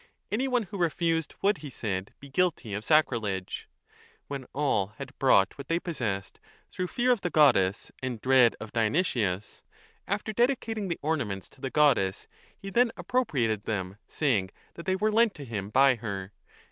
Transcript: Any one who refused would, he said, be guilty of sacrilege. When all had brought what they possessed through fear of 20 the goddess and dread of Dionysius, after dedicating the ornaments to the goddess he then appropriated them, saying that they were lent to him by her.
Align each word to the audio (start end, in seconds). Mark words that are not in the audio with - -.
Any 0.31 0.47
one 0.47 0.63
who 0.63 0.79
refused 0.79 1.35
would, 1.43 1.59
he 1.59 1.69
said, 1.69 2.11
be 2.19 2.27
guilty 2.27 2.73
of 2.73 2.83
sacrilege. 2.83 3.69
When 4.27 4.47
all 4.51 4.93
had 4.97 5.15
brought 5.19 5.59
what 5.59 5.67
they 5.67 5.79
possessed 5.79 6.39
through 6.71 6.87
fear 6.87 7.11
of 7.11 7.21
20 7.21 7.21
the 7.21 7.35
goddess 7.35 7.91
and 8.01 8.19
dread 8.19 8.55
of 8.59 8.73
Dionysius, 8.73 9.61
after 10.07 10.33
dedicating 10.33 10.87
the 10.87 10.97
ornaments 11.03 11.47
to 11.49 11.61
the 11.61 11.69
goddess 11.69 12.27
he 12.57 12.71
then 12.71 12.91
appropriated 12.97 13.65
them, 13.65 13.97
saying 14.07 14.49
that 14.73 14.87
they 14.87 14.95
were 14.95 15.11
lent 15.11 15.35
to 15.35 15.45
him 15.45 15.69
by 15.69 15.93
her. 15.97 16.33